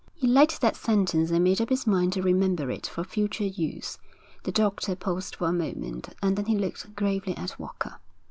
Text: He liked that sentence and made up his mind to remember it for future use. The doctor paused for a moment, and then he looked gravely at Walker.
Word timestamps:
He 0.15 0.25
liked 0.25 0.61
that 0.61 0.75
sentence 0.75 1.29
and 1.29 1.43
made 1.43 1.61
up 1.61 1.69
his 1.69 1.85
mind 1.85 2.13
to 2.13 2.23
remember 2.23 2.71
it 2.71 2.87
for 2.87 3.03
future 3.03 3.43
use. 3.45 3.99
The 4.45 4.51
doctor 4.51 4.95
paused 4.95 5.35
for 5.35 5.47
a 5.49 5.53
moment, 5.53 6.09
and 6.23 6.35
then 6.35 6.45
he 6.45 6.57
looked 6.57 6.95
gravely 6.95 7.37
at 7.37 7.59
Walker. 7.59 7.99